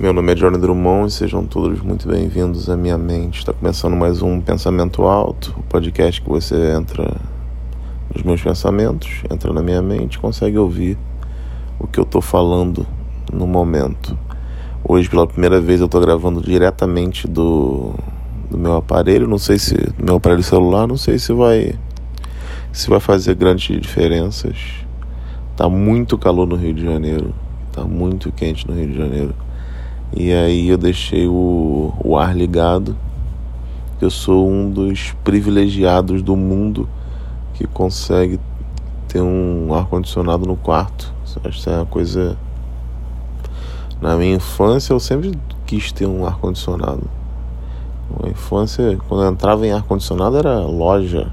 [0.00, 3.40] Meu nome é Johnny Drummond e sejam todos muito bem-vindos à minha mente.
[3.40, 7.18] Está começando mais um Pensamento Alto, o podcast que você entra
[8.14, 10.96] nos meus pensamentos, entra na minha mente, consegue ouvir
[11.78, 12.86] o que eu estou falando
[13.30, 14.16] no momento.
[14.82, 17.92] Hoje, pela primeira vez, eu estou gravando diretamente do,
[18.50, 19.28] do meu aparelho.
[19.28, 21.78] Não sei se do meu aparelho celular, não sei se vai
[22.72, 24.56] se vai fazer grandes diferenças.
[25.54, 27.34] Tá muito calor no Rio de Janeiro,
[27.70, 29.34] tá muito quente no Rio de Janeiro.
[30.12, 32.96] E aí eu deixei o, o ar ligado.
[34.00, 36.88] Eu sou um dos privilegiados do mundo
[37.54, 38.40] que consegue
[39.06, 41.12] ter um ar condicionado no quarto.
[41.24, 42.36] Que é uma coisa
[44.00, 47.02] na minha infância eu sempre quis ter um ar condicionado.
[48.18, 51.30] Na infância, quando eu entrava em ar condicionado era loja,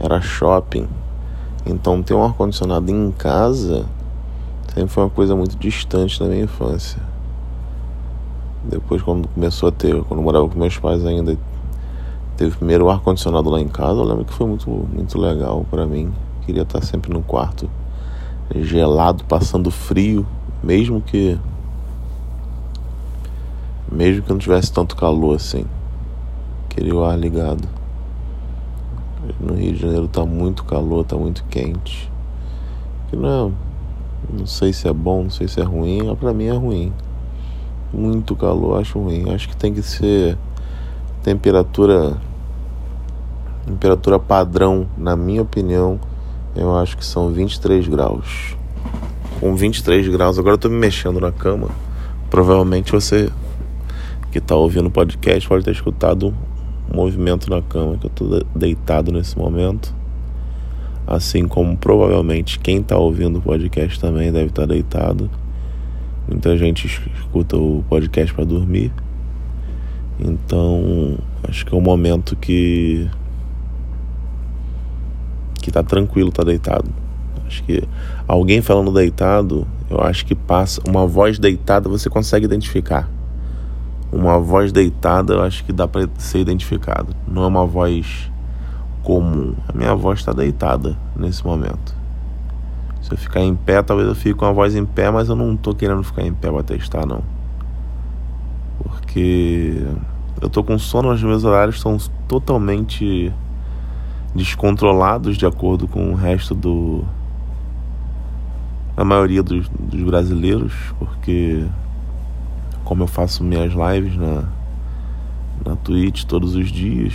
[0.00, 0.88] era shopping.
[1.64, 3.86] Então ter um ar condicionado em casa
[4.74, 7.00] sempre foi uma coisa muito distante da minha infância.
[8.64, 11.36] Depois quando começou a ter, quando eu morava com meus pais ainda,
[12.36, 15.66] teve primeiro o ar condicionado lá em casa, eu lembro que foi muito muito legal
[15.70, 16.12] para mim.
[16.46, 17.68] Queria estar sempre no quarto
[18.54, 20.26] gelado, passando frio,
[20.62, 21.38] mesmo que
[23.90, 25.64] mesmo que não tivesse tanto calor assim.
[26.68, 27.68] Queria o ar ligado.
[29.38, 32.10] No Rio de Janeiro tá muito calor, tá muito quente.
[33.08, 36.32] Que não, é, não sei se é bom, não sei se é ruim, mas pra
[36.32, 36.92] mim é ruim.
[37.92, 39.30] Muito calor, acho ruim.
[39.32, 40.38] Acho que tem que ser
[41.22, 42.16] temperatura
[43.66, 45.98] temperatura padrão, na minha opinião,
[46.54, 48.56] eu acho que são 23 graus.
[49.40, 51.68] Com 23 graus, agora eu tô me mexendo na cama.
[52.30, 53.30] Provavelmente você
[54.30, 56.34] que está ouvindo o podcast pode ter escutado
[56.90, 59.94] um movimento na cama, que eu estou deitado nesse momento.
[61.06, 65.30] Assim como provavelmente quem está ouvindo o podcast também deve estar tá deitado.
[66.28, 68.92] Muita gente escuta o podcast para dormir.
[70.18, 73.10] Então, acho que é um momento que
[75.60, 76.90] que tá tranquilo, tá deitado.
[77.46, 77.82] Acho que
[78.26, 83.08] alguém falando deitado, eu acho que passa uma voz deitada, você consegue identificar
[84.12, 87.14] uma voz deitada, eu acho que dá para ser identificado.
[87.26, 88.30] Não é uma voz
[89.02, 89.54] comum.
[89.68, 92.01] A minha voz está deitada nesse momento.
[93.02, 95.36] Se eu ficar em pé, talvez eu fique com a voz em pé, mas eu
[95.36, 97.22] não tô querendo ficar em pé para testar não.
[98.82, 99.84] Porque
[100.40, 103.32] eu tô com sono, os meus horários estão totalmente
[104.34, 107.04] descontrolados de acordo com o resto do
[108.96, 111.66] a maioria dos, dos brasileiros, porque
[112.84, 114.44] como eu faço minhas lives na,
[115.64, 117.14] na Twitch todos os dias,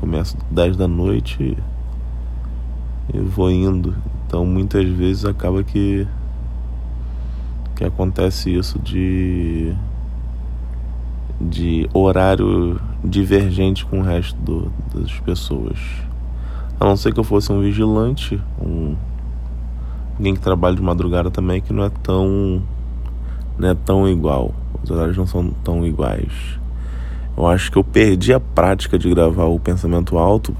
[0.00, 1.56] começo 10 da noite
[3.12, 3.94] e vou indo.
[4.26, 6.06] Então muitas vezes acaba que
[7.74, 9.72] que acontece isso de
[11.40, 15.78] de horário divergente com o resto do, das pessoas.
[16.80, 18.96] A não ser que eu fosse um vigilante, um
[20.16, 22.62] alguém que trabalha de madrugada também que não é tão
[23.58, 24.54] não é tão igual.
[24.82, 26.58] Os horários não são tão iguais.
[27.36, 30.56] Eu acho que eu perdi a prática de gravar o pensamento alto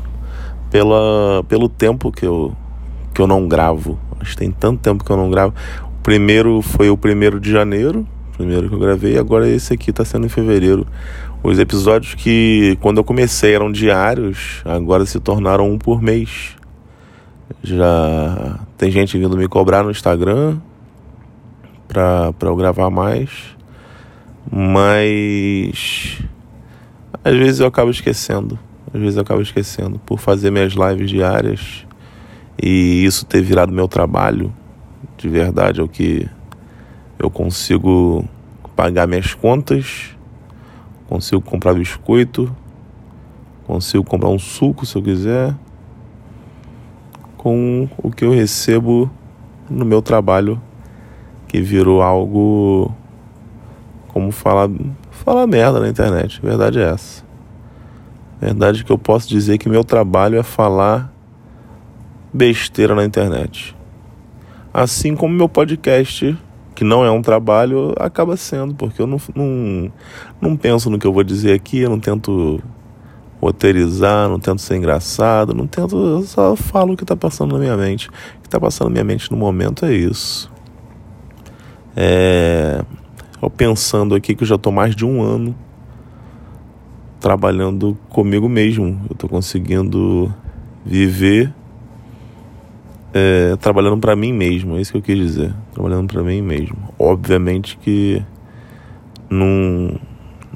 [0.70, 2.54] pela, pelo tempo que eu,
[3.16, 3.98] que eu não gravo.
[4.20, 5.54] Acho que tem tanto tempo que eu não gravo.
[5.98, 8.06] O primeiro foi o primeiro de janeiro,
[8.36, 10.86] primeiro que eu gravei, agora esse aqui está sendo em fevereiro.
[11.42, 16.56] Os episódios que quando eu comecei eram diários, agora se tornaram um por mês.
[17.62, 20.58] Já tem gente vindo me cobrar no Instagram
[21.88, 23.30] para eu gravar mais.
[24.52, 26.18] Mas
[27.24, 28.58] às vezes eu acabo esquecendo.
[28.92, 31.85] Às vezes eu acabo esquecendo por fazer minhas lives diárias
[32.60, 34.52] e isso ter virado meu trabalho
[35.16, 36.28] de verdade é o que
[37.18, 38.24] eu consigo
[38.74, 40.16] pagar minhas contas,
[41.08, 42.54] consigo comprar biscoito,
[43.66, 45.54] consigo comprar um suco se eu quiser,
[47.38, 49.10] com o que eu recebo
[49.70, 50.60] no meu trabalho
[51.48, 52.94] que virou algo
[54.08, 54.68] como falar,
[55.10, 56.40] falar merda na internet.
[56.42, 57.24] Verdade é essa.
[58.40, 61.12] Verdade é que eu posso dizer que meu trabalho é falar
[62.32, 63.74] besteira na internet.
[64.72, 66.36] Assim como meu podcast,
[66.74, 69.92] que não é um trabalho, acaba sendo, porque eu não, não,
[70.40, 72.62] não penso no que eu vou dizer aqui, eu não tento
[73.40, 77.58] roteirizar, não tento ser engraçado, não tento, eu só falo o que está passando na
[77.58, 78.08] minha mente.
[78.08, 80.50] O que está passando na minha mente no momento é isso.
[81.96, 82.84] É,
[83.40, 85.54] eu pensando aqui que eu já estou mais de um ano
[87.18, 89.00] trabalhando comigo mesmo.
[89.08, 90.32] Eu estou conseguindo
[90.84, 91.52] viver
[93.18, 94.76] é, trabalhando para mim mesmo.
[94.76, 95.54] É isso que eu quis dizer.
[95.72, 96.76] Trabalhando para mim mesmo.
[96.98, 98.22] Obviamente que
[99.30, 99.98] não,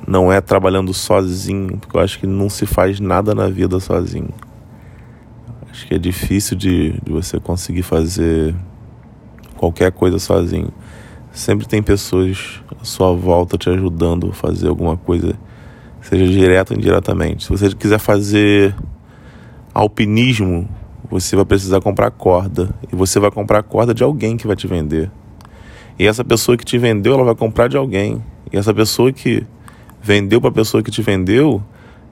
[0.06, 4.28] não é trabalhando sozinho, porque eu acho que não se faz nada na vida sozinho.
[5.70, 8.54] Acho que é difícil de, de você conseguir fazer
[9.56, 10.68] qualquer coisa sozinho.
[11.32, 15.34] Sempre tem pessoas à sua volta te ajudando a fazer alguma coisa,
[16.02, 17.44] seja direto ou indiretamente.
[17.44, 18.74] Se você quiser fazer
[19.72, 20.68] alpinismo,
[21.10, 22.70] você vai precisar comprar corda.
[22.92, 25.10] E você vai comprar corda de alguém que vai te vender.
[25.98, 28.24] E essa pessoa que te vendeu, ela vai comprar de alguém.
[28.52, 29.44] E essa pessoa que
[30.00, 31.62] vendeu para a pessoa que te vendeu,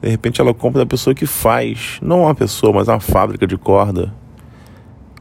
[0.03, 3.56] de repente ela compra da pessoa que faz, não uma pessoa, mas uma fábrica de
[3.56, 4.12] corda,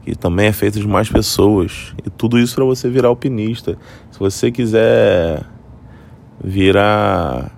[0.04, 1.94] que também é feita de mais pessoas.
[2.04, 3.78] E tudo isso para você virar alpinista.
[4.10, 5.44] Se você quiser
[6.42, 7.50] virar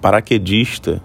[0.00, 1.02] paraquedista,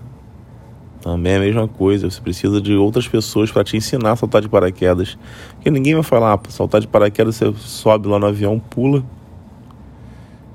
[1.01, 2.09] também é a mesma coisa.
[2.09, 5.17] Você precisa de outras pessoas para te ensinar a saltar de paraquedas.
[5.55, 9.03] Porque ninguém vai falar, ah, saltar de paraquedas, você sobe lá no avião, pula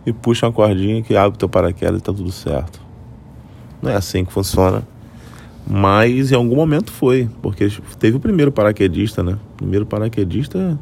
[0.05, 2.81] e puxa uma cordinha que abre o teu paraquedas e tá tudo certo.
[3.81, 4.83] Não é assim que funciona.
[5.67, 7.69] Mas em algum momento foi, porque
[7.99, 9.39] teve o primeiro paraquedista, né?
[9.55, 10.79] O primeiro paraquedista,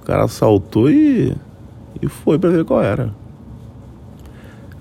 [0.00, 1.34] o cara saltou e,
[2.00, 3.19] e foi para ver qual era.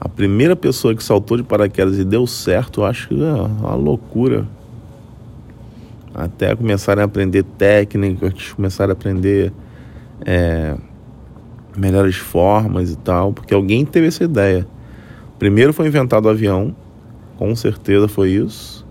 [0.02, 3.76] A primeira pessoa que saltou de paraquedas e deu certo, eu acho que é uma
[3.76, 4.48] loucura.
[6.14, 9.52] Até começarem a aprender técnicas, começarem a aprender
[10.26, 10.76] é,
[11.76, 14.66] melhores formas e tal, porque alguém teve essa ideia.
[15.38, 16.74] Primeiro foi inventado o avião,
[17.38, 18.86] com certeza foi isso.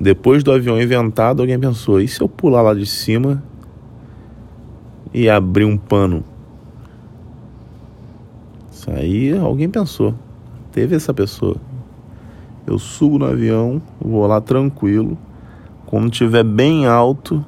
[0.00, 3.42] Depois do avião inventado, alguém pensou: e se eu pular lá de cima
[5.12, 6.24] e abrir um pano?
[8.82, 10.12] Isso aí alguém pensou.
[10.72, 11.54] Teve essa pessoa.
[12.66, 15.16] Eu subo no avião, vou lá tranquilo.
[15.86, 17.44] Quando estiver bem alto,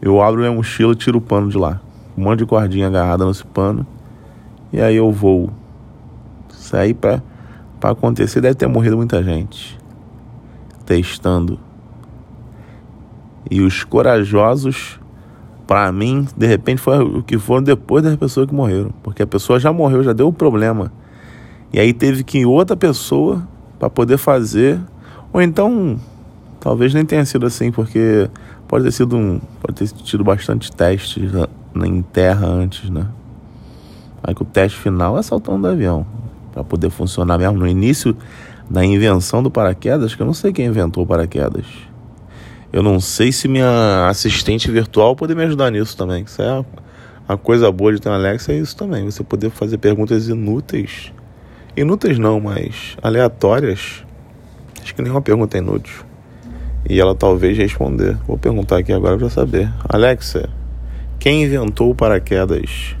[0.00, 1.82] eu abro minha mochila e tiro o pano de lá.
[2.16, 3.86] Um monte de cordinha agarrada nesse pano.
[4.72, 5.50] E aí eu vou.
[6.48, 7.22] Isso aí pra,
[7.78, 9.78] pra acontecer deve ter morrido muita gente.
[10.86, 11.60] Testando.
[13.50, 14.98] E os corajosos
[15.66, 18.90] para mim, de repente, foi o que foram depois das pessoas que morreram.
[19.02, 20.92] Porque a pessoa já morreu, já deu o um problema.
[21.72, 23.46] E aí teve que ir outra pessoa
[23.78, 24.78] para poder fazer.
[25.32, 25.98] Ou então,
[26.60, 28.28] talvez nem tenha sido assim, porque
[28.68, 29.40] pode ter sido um.
[29.60, 31.32] Pode ter tido bastante testes
[31.74, 33.06] em terra antes, né?
[34.22, 36.06] Aí que o teste final é saltando do avião.
[36.52, 37.58] para poder funcionar mesmo.
[37.58, 38.16] No início
[38.68, 41.66] da invenção do paraquedas, que eu não sei quem inventou o paraquedas.
[42.74, 46.24] Eu não sei se minha assistente virtual poder me ajudar nisso também.
[46.24, 46.64] Isso é
[47.28, 49.04] a, coisa boa de ter uma Alexa é isso também.
[49.04, 51.12] Você poder fazer perguntas inúteis.
[51.76, 54.04] Inúteis não, mas aleatórias.
[54.82, 56.04] Acho que nenhuma pergunta é inútil.
[56.90, 58.18] E ela talvez responder.
[58.26, 59.72] Vou perguntar aqui agora para saber.
[59.88, 60.48] Alexa,
[61.20, 62.96] quem inventou o paraquedas?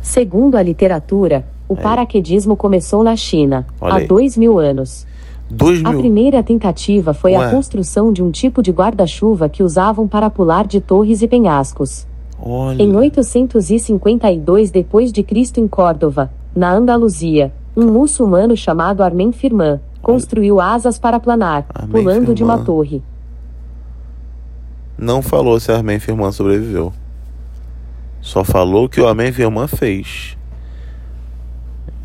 [0.00, 4.06] Segundo a literatura, o paraquedismo começou na China Olha há aí.
[4.06, 5.04] dois mil anos.
[5.50, 5.86] Mil...
[5.86, 7.44] A primeira tentativa foi Ué.
[7.44, 12.06] a construção de um tipo de guarda-chuva que usavam para pular de torres e penhascos.
[12.40, 12.82] Olha.
[12.82, 15.60] Em 852 d.C.
[15.60, 22.18] em Córdoba, na Andaluzia, um muçulmano chamado Armen Firman construiu asas para planar, Armen pulando
[22.18, 22.34] Firman.
[22.34, 23.02] de uma torre.
[24.96, 26.92] Não falou se Armen Firman sobreviveu.
[28.20, 30.36] Só falou que o Armen Firman fez.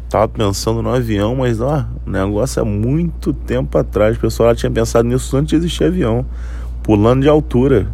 [0.09, 4.17] Tava pensando no avião, mas ó, o negócio é muito tempo atrás.
[4.17, 6.25] O pessoal tinha pensado nisso antes de existir avião.
[6.81, 7.87] Pulando de altura.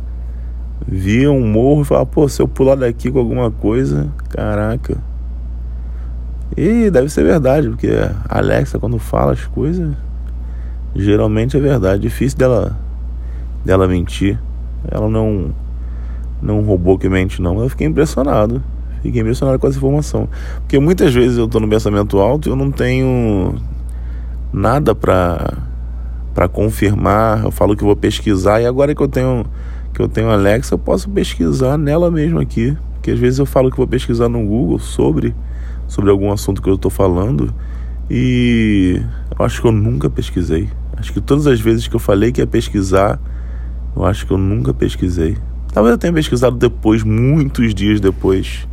[0.87, 4.97] Via um morro e falava, pô, se eu pular daqui com alguma coisa, caraca.
[6.55, 7.89] E deve ser verdade, porque
[8.29, 9.93] a Alexa, quando fala as coisas,
[10.95, 12.01] geralmente é verdade.
[12.01, 12.79] Difícil dela,
[13.65, 14.39] dela mentir.
[14.89, 15.53] Ela não,
[16.41, 17.59] não roubou que mente, não.
[17.59, 18.63] Eu fiquei impressionado.
[19.05, 20.27] Fiquei impressionado com essa informação.
[20.61, 23.53] Porque muitas vezes eu estou no pensamento alto e eu não tenho
[24.51, 25.59] nada para
[26.33, 27.43] para confirmar.
[27.43, 29.45] Eu falo que vou pesquisar e agora que eu tenho
[29.93, 32.75] que eu tenho Alexa, eu posso pesquisar nela mesmo aqui.
[32.95, 35.35] Porque às vezes eu falo que vou pesquisar no Google sobre
[35.87, 37.53] sobre algum assunto que eu estou falando
[38.09, 38.99] e
[39.37, 40.67] eu acho que eu nunca pesquisei.
[40.97, 43.19] Acho que todas as vezes que eu falei que ia pesquisar,
[43.95, 45.37] eu acho que eu nunca pesquisei.
[45.71, 48.67] Talvez eu tenha pesquisado depois, muitos dias depois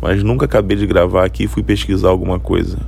[0.00, 2.78] mas nunca acabei de gravar aqui e fui pesquisar alguma coisa.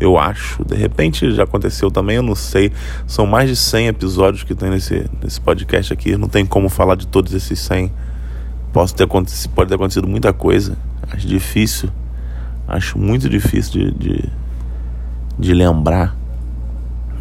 [0.00, 0.64] Eu acho.
[0.64, 2.72] De repente já aconteceu também, eu não sei.
[3.06, 6.16] São mais de 100 episódios que tem nesse, nesse podcast aqui.
[6.16, 7.92] Não tem como falar de todos esses 100.
[8.72, 10.78] Posso ter pode ter acontecido muita coisa.
[11.10, 11.88] Acho difícil.
[12.68, 14.24] Acho muito difícil de, de,
[15.36, 16.16] de lembrar.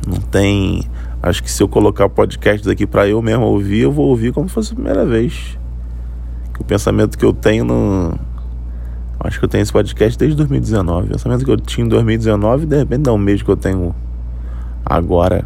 [0.06, 0.84] Não tem.
[1.24, 4.48] Acho que se eu colocar podcasts aqui para eu mesmo ouvir, eu vou ouvir como
[4.48, 5.58] se fosse a primeira vez.
[6.54, 8.27] Que o pensamento que eu tenho não
[9.20, 11.08] Acho que eu tenho esse podcast desde 2019.
[11.08, 13.96] O pensamento que eu tinha em 2019, de repente dá um mês que eu tenho
[14.86, 15.46] agora.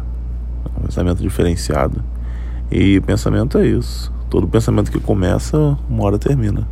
[0.78, 2.02] Um pensamento diferenciado.
[2.70, 4.12] E pensamento é isso.
[4.28, 6.66] Todo pensamento que começa, uma hora termina.